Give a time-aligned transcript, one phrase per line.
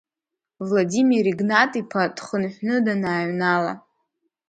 [0.67, 3.73] Владимир Игнат-иԥа дхынҳәны данааҩнала.